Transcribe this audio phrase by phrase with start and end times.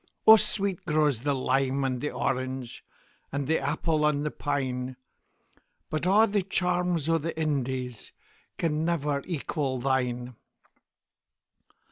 [0.25, 2.83] O sweet grows the lime and the orange,
[3.31, 4.95] And the apple on the pine;
[5.91, 8.11] But a' the charms o' the IndiesCan
[8.83, 10.35] never equal thine.